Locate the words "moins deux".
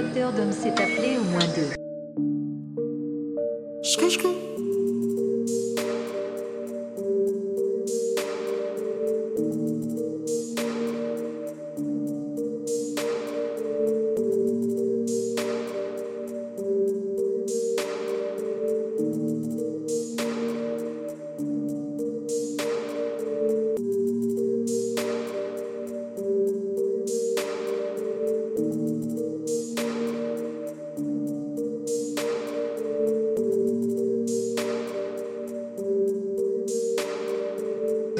1.24-1.78